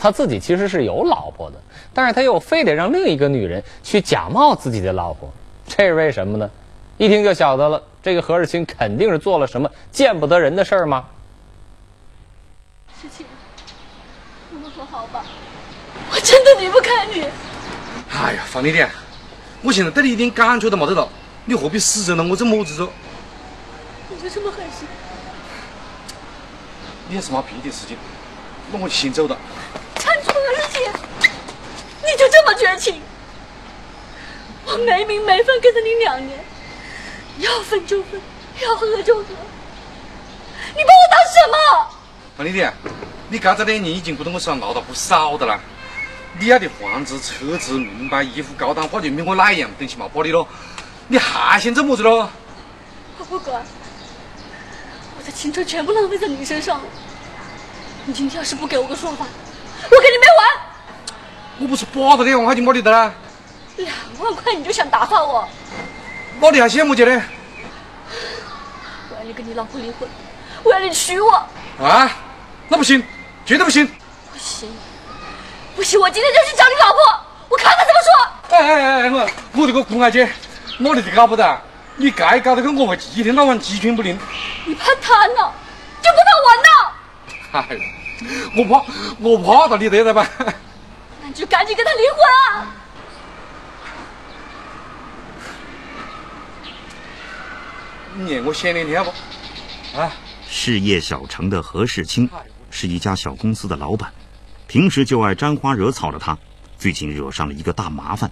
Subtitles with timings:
[0.00, 1.60] 他自己其实是有老婆的，
[1.92, 5.30] 但是他又非得让另一个女人去假冒自己的老婆，
[5.66, 6.50] 这是为什么呢？
[6.96, 11.04] 一听就晓得了，这个何日清肯定是做了什么见不得人的事儿吗？
[12.98, 13.26] 世清，
[14.54, 15.22] 我们和好吧，
[16.10, 17.26] 我真的离不开你。
[18.10, 18.82] 哎呀，方丽丽，
[19.60, 21.06] 我现在对你一点感觉都没得了，
[21.44, 22.90] 你何必死撑着我这么子做？
[24.08, 24.88] 你就这么狠心？
[27.06, 27.98] 你要是没别的事情，
[28.72, 29.36] 那我就先走了。
[32.20, 33.00] 就这么绝情？
[34.66, 36.38] 我没名没分跟着你两年，
[37.38, 38.20] 要分就分，
[38.60, 39.24] 要喝就喝，
[40.76, 41.56] 你把我当什么？
[42.36, 42.68] 王丽丽，
[43.30, 45.58] 你刚才两年已经跟着我身上闹到不少的了。
[46.38, 50.46] 你要的房子、车子、名牌、衣服、高档化妆品我哪一样东西没把你咯？
[51.08, 52.28] 你还想做么子喽？
[53.18, 53.64] 我不管，
[55.18, 56.84] 我的青春全部浪费在你身上了。
[58.04, 59.24] 你今天要是不给我个说法，
[59.84, 60.69] 我跟你没完！
[61.60, 63.12] 我不是把他两万块钱把你的啦？
[63.76, 65.46] 两万块你就想打发我？
[66.40, 67.22] 那你还想么子呢？
[69.10, 70.08] 我要你跟你老婆离婚，
[70.64, 71.30] 我要你娶我！
[71.84, 72.10] 啊？
[72.68, 73.04] 那不行，
[73.44, 73.86] 绝对不行！
[73.86, 74.72] 不行，
[75.76, 76.00] 不行！
[76.00, 76.98] 我今天就去找你老婆，
[77.50, 78.56] 我看他怎么说！
[78.56, 80.26] 哎哎哎哎，我我这个姑娘姐，
[80.78, 81.60] 哪里都搞不得，
[81.96, 84.18] 你该搞得跟我会一天到晚鸡犬不宁。
[84.64, 85.52] 你怕他呢，
[86.00, 86.68] 就不怕我呢？
[87.52, 87.66] 哎，
[88.56, 88.82] 我怕
[89.20, 90.26] 我怕到你得了吧？
[91.20, 92.18] 那你就赶紧跟他离婚
[92.62, 92.74] 啊！
[98.14, 99.10] 你让我想两天不？
[99.98, 100.12] 啊？
[100.48, 102.28] 事业小成的何世清
[102.70, 104.12] 是一家小公司的老板，
[104.66, 106.36] 平时就爱沾花惹草的他，
[106.78, 108.30] 最近惹上了一个大麻烦。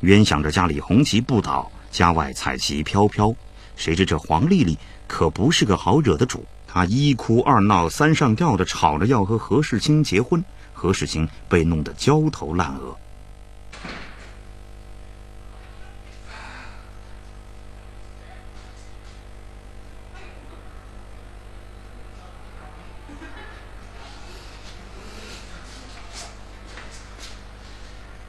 [0.00, 3.34] 原想着家里红旗不倒，家外彩旗飘飘，
[3.76, 6.44] 谁知这黄丽丽可不是个好惹的主。
[6.76, 10.44] 她一哭二闹三上吊的吵着要和何世清结婚，
[10.74, 12.94] 何世清被弄得焦头烂额。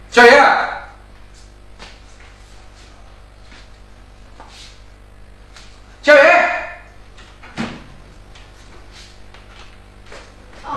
[0.09, 0.31] 小叶，
[6.01, 6.21] 小叶，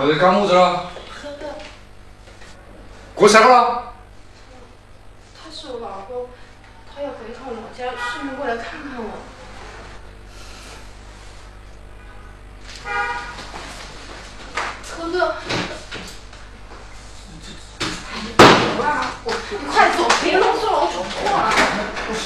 [0.00, 0.90] 又在干么子了？
[1.22, 1.46] 哥哥，
[3.20, 3.92] 我下班了？
[5.36, 6.30] 他是我老公，
[6.88, 9.10] 他要回趟老家，顺便过来看看我。
[14.96, 15.36] 哥哥，
[18.14, 18.42] 你走
[18.82, 19.12] 啊！
[19.50, 21.52] 你快走，别啰嗦了，我走错了
[22.08, 22.24] 不是。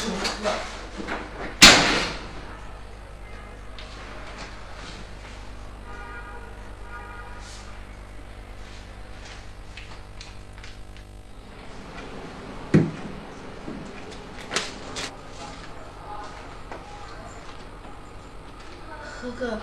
[19.35, 19.59] 哥哥，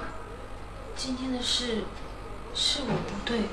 [0.97, 1.83] 今天的事
[2.53, 3.43] 是我不对。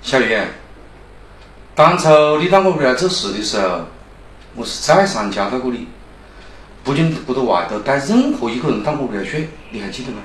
[0.00, 0.40] 小雨，
[1.74, 3.84] 当初你到我屋来做事的时候，
[4.54, 5.88] 我是再三交代过你，
[6.84, 10.22] 不准不得外头带任何一个人到我屋来睡，你还记得吗？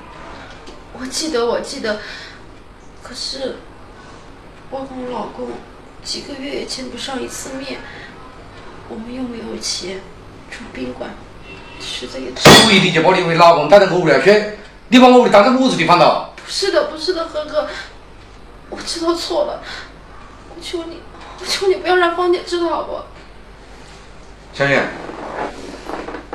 [0.94, 2.00] 我记得，我记得。
[3.04, 3.58] 可是，
[4.70, 5.50] 我跟我老公
[6.04, 7.82] 几个月也见不上一次面，
[8.88, 10.00] 我们又没有钱
[10.52, 11.10] 住宾馆，
[11.80, 12.42] 实在也太……
[12.42, 16.32] 所以你就把你为老公带到我屋来睡，你把我屋里当成么子地方了？
[16.36, 17.68] 不是的，不是的，哥哥，
[18.70, 19.62] 我知道错了，
[20.50, 21.00] 我求你，
[21.40, 23.06] 我求你不要让芳姐知道好不好？
[24.54, 24.84] 小叶，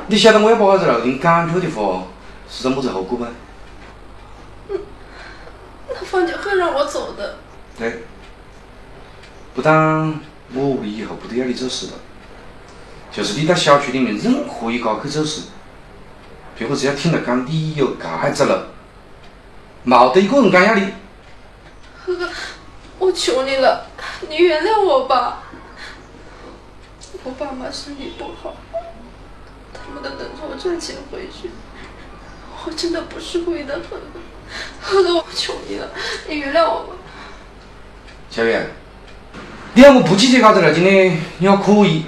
[0.07, 2.03] 你晓得我要把我这漏点感觉的话，
[2.49, 3.27] 是个么子后果吗？
[5.87, 7.37] 那芳姐会让我走的。
[7.77, 8.03] 对，
[9.53, 10.19] 不但
[10.53, 11.93] 我屋里以后不得要你做事了，
[13.17, 15.41] 就是你在小区里面任何一家去做事，
[16.55, 18.67] 别个只要听到讲你有盖子了，
[19.83, 20.87] 冇得一个人敢要你。
[22.05, 22.29] 哥哥，
[22.99, 23.87] 我求你了，
[24.29, 25.41] 你原谅我吧。
[27.23, 28.55] 我爸妈身体不好，
[29.73, 31.49] 他们都等着我赚钱回去。
[32.67, 34.91] 我真的不是故意的，哥哥。
[34.91, 35.89] 哥哥，我求你了，
[36.29, 36.93] 你原谅我吧。
[38.29, 38.69] 小月，
[39.73, 42.05] 你要我不去这搞子了，今天你要可以，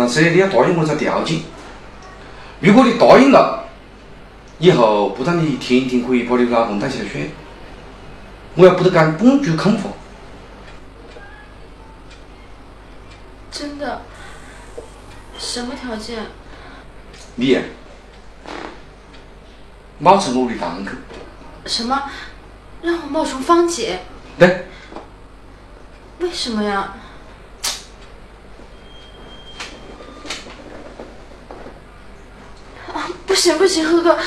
[0.00, 1.40] 但是你要答应我个条件。
[2.60, 3.68] 如果你答应了，
[4.58, 7.30] 以后不但你天天可以把你老公带起来睡，
[8.54, 9.90] 我要不得敢半句空话。
[13.50, 14.02] 真的？
[15.38, 16.26] 什么条件？
[17.36, 17.60] 你呀，
[19.98, 20.92] 冒充我的堂客，
[21.66, 22.02] 什么？
[22.82, 24.00] 让我冒充芳姐？
[24.38, 24.66] 对，
[26.18, 26.94] 为什么呀？
[32.92, 34.18] 啊，不不行不行，哥哥，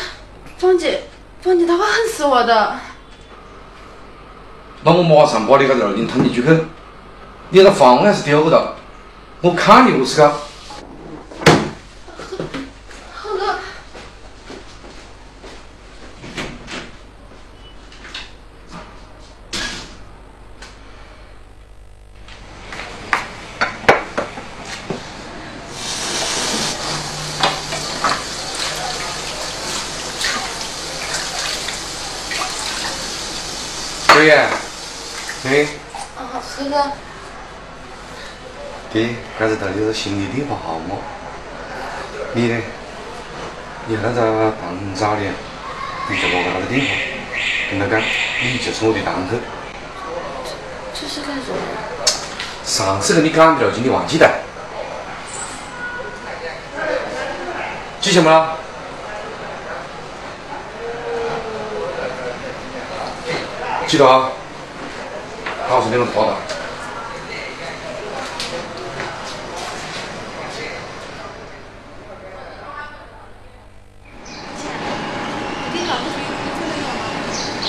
[0.58, 1.04] 芳姐，
[1.44, 2.80] 芳姐她会恨死我的。
[4.82, 6.50] 那我马上把你个二零捅进去去。
[7.50, 8.74] 你那方案是丢的，
[9.42, 10.34] 我看你何是搞。
[13.14, 13.60] 呵哥，
[34.08, 34.48] 小燕，
[35.46, 35.68] 哎，
[36.16, 36.92] 啊，呵哥，
[38.94, 39.16] 爹，
[39.88, 40.96] 是心里电话号码。
[42.34, 42.62] 你呢？
[43.86, 45.22] 你那个堂嫂呢？
[46.10, 46.88] 你就拨个他的电话，
[47.70, 48.02] 跟他讲，
[48.42, 49.38] 你就是我的堂客。
[50.94, 51.58] 这是干什么？
[52.64, 54.30] 上次跟你讲的了，今天忘记了。
[58.00, 58.58] 记什么了？
[63.88, 64.32] 记得啊。
[65.70, 66.36] 告诉你们跑的。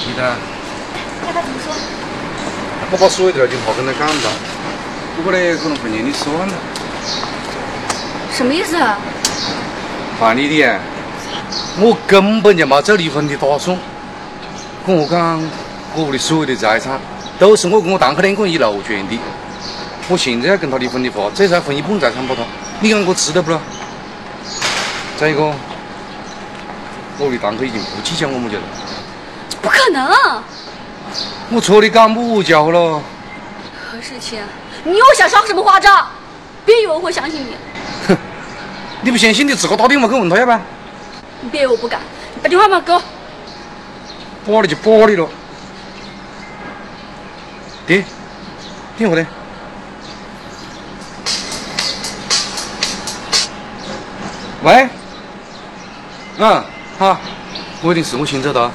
[0.04, 0.22] 记得。
[1.24, 1.72] 看他怎么说。
[2.92, 4.30] 我把所有的事情话跟他干了，
[5.16, 6.54] 不过呢，可能会念你失望了。
[8.30, 8.98] 什么意思啊？
[10.20, 10.62] 范丽丽，
[11.80, 13.76] 我根本就没做离婚的打算。
[14.86, 15.42] 跟我讲，
[15.96, 17.00] 我屋里所有的财产
[17.38, 19.18] 都是我跟我堂客两个人一路赚的。
[20.08, 22.42] 我现在要跟他离婚的话，最少要分一半财产给他。
[22.80, 23.58] 你讲我值得不咯？
[25.16, 25.52] 再一个，
[27.18, 28.62] 我的堂客已经不计较我们家了。
[29.64, 30.42] 不可能！
[31.50, 33.02] 我错你干么家伙了？
[33.90, 34.38] 何世清，
[34.84, 36.06] 你又想耍什么花招？
[36.66, 37.56] 别以为我会相信你，
[38.06, 38.14] 哼
[39.00, 40.60] 你不相信你自个打电话去问他要不然？
[41.40, 41.98] 你别以为我不敢。
[42.34, 42.98] 你把电话码给我。
[44.46, 45.26] 扒你就扒你了。
[47.86, 48.04] 爹，
[48.98, 49.26] 电话呢？
[54.62, 54.88] 喂？
[56.36, 56.64] 嗯，
[56.98, 57.18] 好，
[57.80, 58.70] 我有点事，我先走了。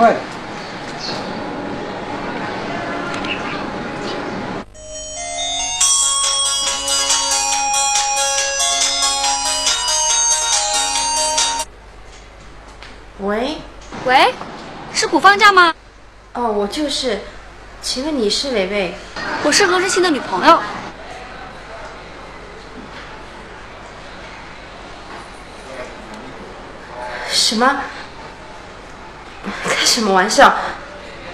[0.00, 0.16] 喂。
[13.18, 13.58] 喂，
[14.06, 14.34] 喂，
[14.94, 15.74] 是古放假吗？
[16.32, 17.20] 哦，我就是，
[17.82, 18.94] 请问你是哪位？
[19.44, 20.58] 我是何志新的女朋友。
[27.28, 27.82] 什么？
[29.90, 30.54] 开什么玩笑？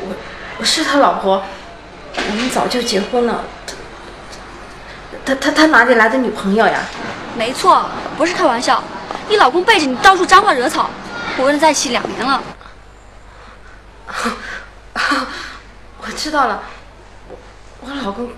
[0.00, 0.14] 我
[0.56, 1.42] 我是他老婆，
[2.16, 3.44] 我们早就结婚了。
[5.26, 6.80] 他他他他哪里来的女朋友呀？
[7.36, 7.84] 没错，
[8.16, 8.82] 不是开玩笑。
[9.28, 10.88] 你老公背着你到处沾花惹草，
[11.36, 12.42] 我跟他在一起两年了。
[16.00, 16.62] 我知道了，
[17.28, 17.36] 我
[17.82, 18.30] 我老公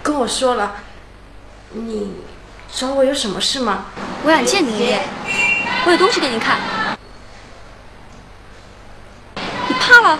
[0.00, 0.76] 跟我说了，
[1.72, 2.12] 你
[2.72, 3.86] 找我有什么事吗？
[4.22, 5.02] 我想见你一面，
[5.86, 6.56] 我有东西给你看。
[9.68, 10.18] 你怕了？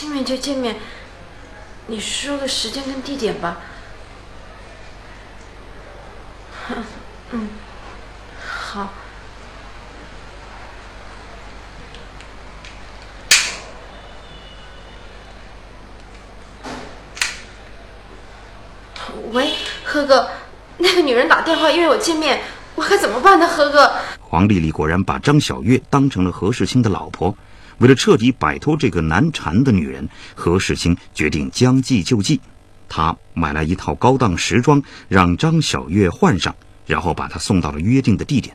[0.00, 0.74] 见面就见面，
[1.86, 3.58] 你说个时间跟地点吧。
[7.32, 7.48] 嗯，
[8.42, 8.88] 好。
[19.32, 19.52] 喂，
[19.84, 20.30] 何哥，
[20.78, 22.40] 那个女人打电话约我见面，
[22.74, 23.46] 我该怎么办呢？
[23.46, 27.36] 何哥，黄丽丽果然把张小月当成了何世清的老婆。
[27.80, 32.38] 为了彻底摆脱这个难缠的女人，何世清决定将计就计。
[32.90, 36.54] 他买来一套高档时装，让张小月换上，
[36.86, 38.54] 然后把她送到了约定的地点。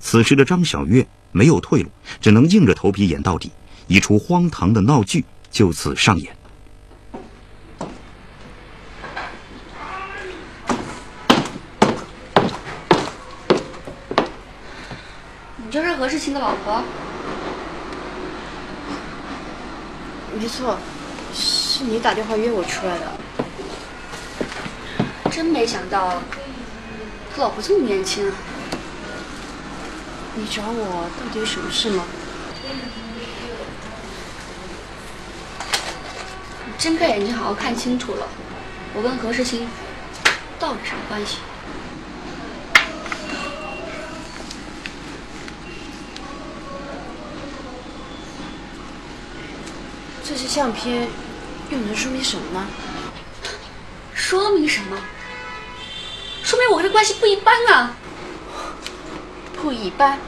[0.00, 1.88] 此时的张小月没有退路，
[2.20, 3.52] 只能硬着头皮演到底。
[3.86, 6.36] 一出荒唐的闹剧就此上演。
[15.58, 16.82] 你就是何世清的老婆？
[20.44, 20.76] 没错，
[21.32, 23.12] 是你打电话约我出来的。
[25.30, 26.20] 真没想到，
[27.34, 28.36] 他老婆这么年轻啊！
[30.34, 32.04] 你找我到底有什么事吗？
[36.66, 38.28] 你睁开眼睛好好看清楚了，
[38.92, 39.66] 我跟何世清
[40.58, 41.38] 到底什么关系？
[50.26, 51.06] 这些相片
[51.70, 52.66] 又能说明什么呢？
[54.14, 54.96] 说明什么？
[56.42, 57.94] 说明我跟他关系不一般啊！
[59.60, 60.18] 不一般，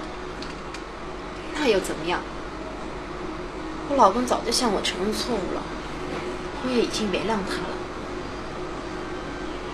[1.54, 2.20] 那又怎么样？
[3.88, 5.62] 我老公早就向我承认错误了，
[6.64, 7.76] 我也已经原谅他了。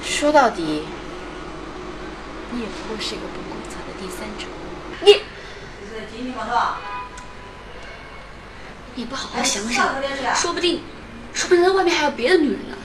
[0.04, 0.84] 说到底，
[2.52, 4.46] 你也不过是一个不光彩的第三者。
[5.04, 5.20] 你
[8.94, 9.94] 你不好好想想，
[10.34, 10.82] 说不定，
[11.32, 12.76] 说不定在外面还有别的女人呢。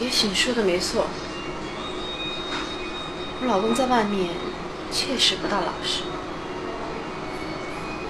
[0.00, 1.06] 也许你说的没错，
[3.40, 4.30] 我老公在外面
[4.90, 6.02] 确实不大老实。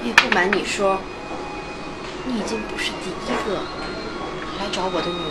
[0.05, 1.01] 也不瞒你说，
[2.27, 3.61] 你已经不是第一个
[4.59, 5.31] 来找我的女人，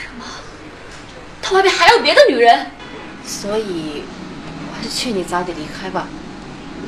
[0.00, 0.24] 什么？
[1.42, 2.70] 他外面还有别的女人？
[3.24, 4.02] 所以
[4.68, 6.08] 我还是劝你早点离开吧，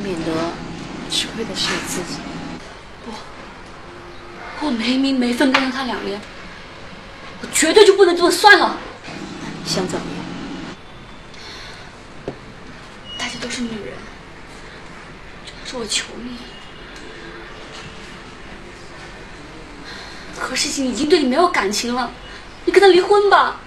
[0.03, 0.33] 免得
[1.11, 2.19] 吃亏的是你自己。
[4.65, 6.21] 我没名没分跟了他两年，
[7.41, 8.79] 我绝对就不能这么算了。
[9.67, 10.07] 想怎么
[12.27, 12.37] 样？
[13.19, 13.95] 大家都是女人，
[15.65, 16.37] 这是我求你。
[20.39, 22.11] 何世清已经对你没有感情了，
[22.65, 23.61] 你跟他离婚吧。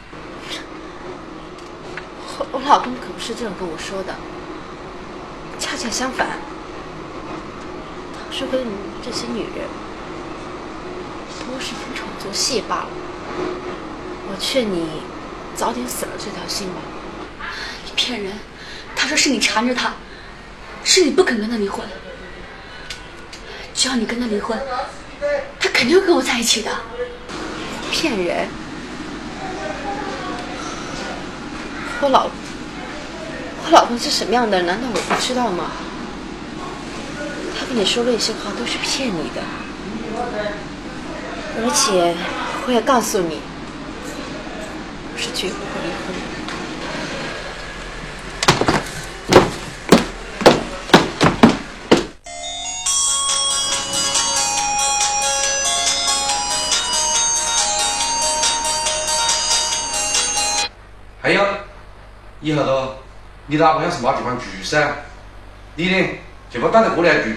[2.52, 4.14] 我老公可不是这样跟我说的，
[5.58, 6.28] 恰恰相反，
[8.14, 8.74] 他说跟你们
[9.04, 9.68] 这些女人
[11.56, 12.88] 不过是逢场作戏罢了。
[14.28, 15.02] 我劝你
[15.56, 16.82] 早点死了这条心吧。
[17.86, 18.34] 你骗人！
[18.94, 19.94] 他说是你缠着他，
[20.84, 21.88] 是你不肯跟他离婚。
[23.74, 24.60] 只要你跟他离婚，
[25.58, 26.70] 他肯定会跟我在一起的。
[27.90, 28.50] 骗人！
[32.02, 32.26] 我老
[33.64, 34.62] 我老公是什么样的？
[34.64, 35.72] 难道我不知道吗？
[37.58, 39.42] 他跟你说那些话都是骗你的，
[41.58, 42.14] 而且
[42.68, 43.40] 我也告诉你，
[45.18, 46.22] 是绝不会离婚的。
[61.22, 61.44] 还有，
[62.42, 62.96] 以后都
[63.48, 64.94] 你老婆要是没地方住噻，
[65.76, 66.08] 你呢
[66.52, 67.30] 就不打得过来住，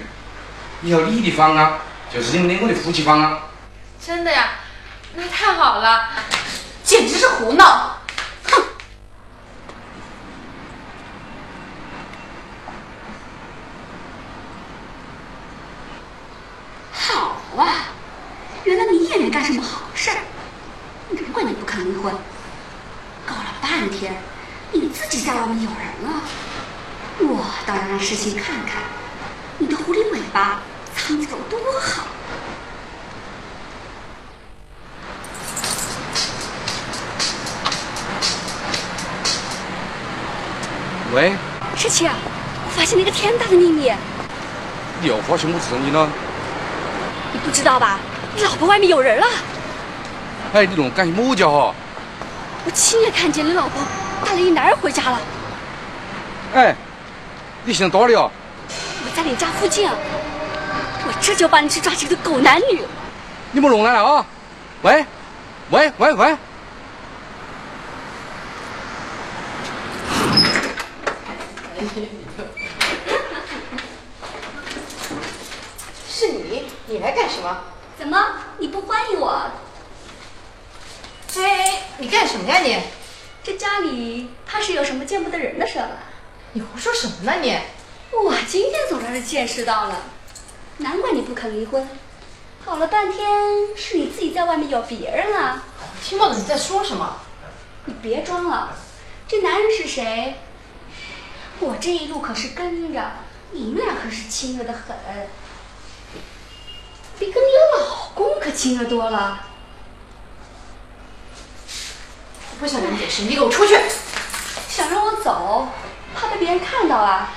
[0.83, 1.79] 以后你的房啊
[2.13, 3.45] 就是你们两个的夫妻房啊。
[4.05, 4.51] 真的呀？
[5.15, 6.09] 那太好了！
[6.85, 7.99] 简直是胡闹！
[8.45, 8.63] 哼！
[16.93, 17.89] 好啊，
[18.65, 20.11] 原来你也没干什么好事，
[21.11, 22.15] 难怪你不肯离婚。
[23.27, 24.17] 搞了半天，
[24.73, 26.23] 你自己在外面有人了。
[27.21, 28.83] 我倒要让世情看看，
[29.59, 30.63] 你的狐狸尾巴
[30.95, 32.05] 藏的有多好。
[41.15, 41.33] 喂，
[41.75, 43.91] 世情，我发现了一个天大的秘密，
[45.01, 46.07] 你又发现我这你了？
[47.33, 47.99] 你不知道吧？
[48.37, 49.27] 你老婆外面有人了。
[50.53, 51.75] 哎，你弄干些么家伙？
[52.67, 53.83] 我亲眼看见你老婆
[54.27, 55.19] 带了一男人回家了。
[56.55, 56.77] 哎，
[57.65, 58.31] 你现在哪里啊？
[58.69, 59.97] 我在你家附近啊，
[61.07, 62.83] 我这就帮你去抓这个狗男女。
[63.51, 64.27] 你莫弄来了啊！
[64.83, 65.07] 喂，
[65.71, 66.37] 喂喂喂！
[76.11, 76.27] 是
[76.89, 76.99] 你？
[77.01, 77.65] 来干什么？
[77.99, 78.27] 怎么
[78.59, 79.51] 你不欢迎我？
[81.37, 82.79] 哎，你干什么呀你？
[83.45, 85.91] 这家里怕是有什么见不得人的事吧。
[86.53, 87.59] 你胡说什么呢你？
[88.11, 90.03] 我今天总算是见识到了，
[90.79, 91.87] 难怪你不肯离婚。
[92.65, 93.29] 搞了半天
[93.77, 95.63] 是你自己在外面有别人了。
[95.81, 97.19] 我听不懂你在说什么。
[97.85, 98.75] 你别装了，
[99.27, 100.37] 这男人是谁？
[101.61, 103.13] 我这一路可是跟着，
[103.51, 104.97] 你们俩可是亲热的很，
[107.19, 107.49] 比跟你
[107.79, 109.45] 老公可亲热多了。
[112.51, 113.77] 我不想跟你解释，你给我出去！
[114.69, 115.69] 想让我走，
[116.15, 117.33] 怕被别人看到啊？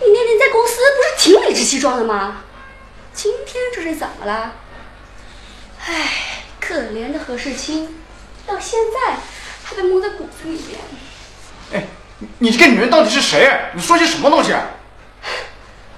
[0.00, 2.42] 你那天在公司不是挺理直气壮的吗？
[3.12, 4.52] 今天这是怎么了？
[5.84, 7.98] 唉，可怜的何世清，
[8.46, 9.16] 到现在
[9.64, 10.78] 还被蒙在骨子里面。
[11.72, 11.86] 哎，
[12.18, 13.70] 你你这个女人到底是谁？
[13.74, 14.54] 你说些什么东西？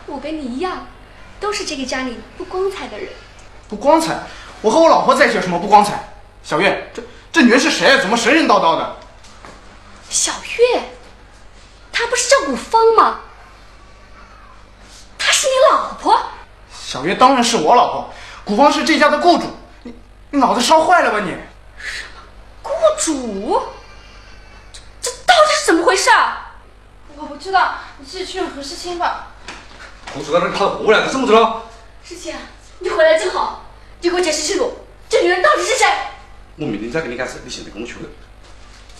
[0.06, 0.86] 我跟你一样，
[1.40, 3.08] 都是这个家里不光彩的人。
[3.68, 4.18] 不光彩？
[4.62, 6.12] 我和我老婆在一起有什么不光彩？
[6.42, 7.98] 小月，这这女人是谁？
[7.98, 8.96] 怎么神神叨叨的？
[10.10, 10.82] 小月，
[11.90, 13.20] 她不是叫古芳吗？
[15.18, 16.20] 她是你老婆。
[16.72, 18.12] 小月当然是我老婆，
[18.44, 19.44] 古芳是这家的雇主，
[19.84, 19.94] 你
[20.30, 21.30] 你脑子烧坏了吧你？
[21.78, 22.20] 什么
[22.62, 23.62] 雇主，
[24.72, 26.56] 这这到底是怎么回事啊？
[27.16, 29.28] 我不知道，你自己去问何世清吧。
[30.14, 31.62] 我说到那跑过来，怎么着了？
[32.04, 32.34] 世清，
[32.80, 33.64] 你回来正好，
[34.00, 34.76] 你给我解释清楚，
[35.08, 35.86] 这女人到底是谁？
[36.56, 37.94] 我明天再跟你解释，你现在跟我去。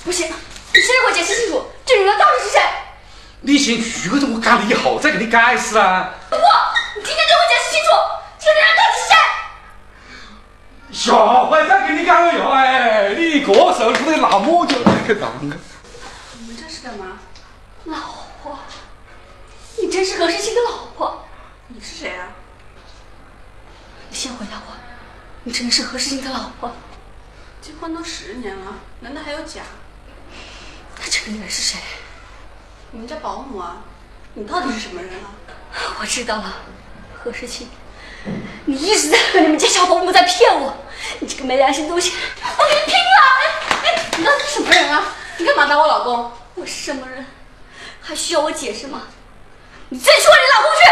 [0.05, 2.61] 不行，你现在给我解释清楚，这女人到底是谁？
[3.40, 6.14] 你先去个，我干了以后再给你解释啊。
[6.31, 7.88] 不，你今天给我解释清楚，
[8.38, 9.14] 这个女人到底是谁？
[10.93, 14.76] 下回再给你讲哟，哎，你一个手出的那么久，
[15.07, 15.57] 去当个。
[16.38, 17.19] 你们这是干嘛？
[17.85, 17.97] 老
[18.43, 18.59] 婆，
[19.79, 21.25] 你真是何世清的老婆？
[21.69, 22.29] 你是谁啊？
[24.11, 24.73] 你先回答我，
[25.42, 26.70] 你真的是何世清的老婆？
[27.62, 29.62] 结婚都十年了，难道还有假？
[30.99, 31.78] 那这个女人是谁？
[32.90, 33.78] 你们家保姆啊？
[34.35, 35.32] 你到底是什么人啊？
[35.99, 36.56] 我知道了，
[37.14, 37.70] 何世清，
[38.66, 40.76] 你一直在和你们家小保姆在骗我，
[41.20, 42.12] 你这个没良心东西，
[42.59, 43.80] 我跟你拼了！
[43.82, 45.02] 哎，你到底是什么人啊？
[45.38, 46.32] 你干嘛打我老公？
[46.56, 47.25] 我是什么人，
[48.02, 49.04] 还需要我解释吗？
[49.88, 50.85] 你自己去问你老公去。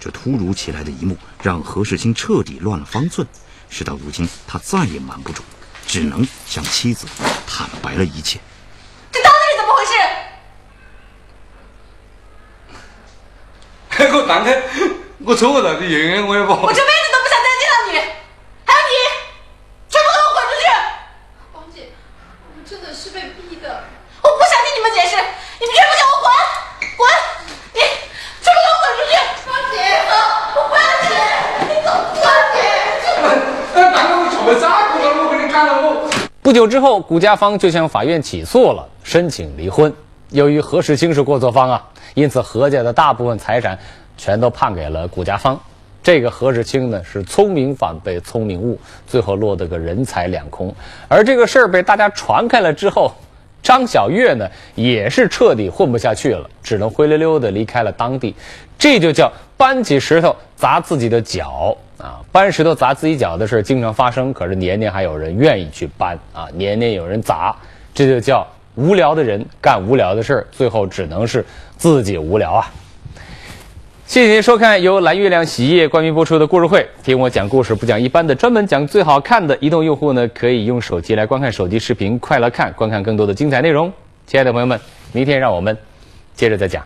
[0.00, 3.24] 这突如其来的一幕让何世清彻底乱了方寸。
[3.68, 5.42] 事到如今，他再也瞒不住，
[5.86, 7.06] 只能向妻子
[7.46, 8.40] 坦白了一切。
[9.12, 9.92] 这到底是怎么回事？
[14.16, 14.62] 我当开，
[15.18, 16.52] 我错了，你原谅我也不。
[16.52, 17.98] 我这辈子都不想再见到你，
[18.64, 18.94] 还有你，
[19.90, 20.64] 全部给我滚出去！
[21.52, 21.92] 王姐，
[22.48, 23.84] 我们真的是被逼的。
[24.22, 25.14] 我不想听你们解释，
[25.60, 26.32] 你们全部给我滚，
[26.96, 27.06] 滚！
[27.74, 27.78] 你
[28.40, 29.14] 全部给我滚出去！
[29.46, 29.76] 王姐，
[30.56, 31.12] 我不要你，
[31.68, 32.24] 你给我滚！
[33.76, 35.06] 哎，当个我错了，咋个了？
[35.22, 36.08] 我跟你讲了我。
[36.42, 39.90] 不久之后，谷家方就向法院起诉了，申请离婚。
[40.28, 43.78] 由于何世清是过错方啊，因此何家的大部分财产
[44.18, 45.58] 全都判给了谷家方。
[46.02, 50.70] 这个何世清呢，是聪明反被聪明误，最后落得个人财两空。
[51.08, 53.10] 而这个事儿被大家传开了之后，
[53.62, 58.36] 张小月呢，也是彻底混不下去了，只能灰溜溜的离开了当地。
[58.78, 62.20] 这就叫搬起石头砸自己的脚啊！
[62.32, 67.54] 搬石头砸自己脚的事儿经常发生，可是年年还有人愿意去搬啊，年年有人砸，
[67.94, 71.44] 这就叫无聊的人干无聊的事儿，最后只能是
[71.76, 72.70] 自己无聊啊！
[74.06, 76.84] 谢谢您收看由蓝月亮洗衣液冠名播出的故事会。
[77.00, 79.56] 听我讲故事不讲一般的，专门讲最好看的。
[79.60, 83.92] 移动用户呢，可以用手机来观看手机视频，快乐看，观看更多的精彩内容。
[84.26, 84.80] 亲爱的朋友们，
[85.12, 85.76] 明天让我们
[86.34, 86.84] 接着再讲。